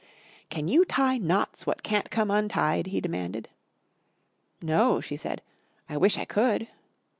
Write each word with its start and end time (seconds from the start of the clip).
]"Can 0.49 0.67
you 0.67 0.83
tie 0.83 1.19
knots 1.19 1.67
what 1.67 1.83
can't 1.83 2.09
come 2.09 2.31
untied?" 2.31 2.87
he 2.87 2.99
demanded. 3.01 3.49
"No," 4.59 4.99
she 4.99 5.15
said, 5.15 5.43
"I 5.87 5.95
wish 5.97 6.17
I 6.17 6.25
could." 6.25 6.67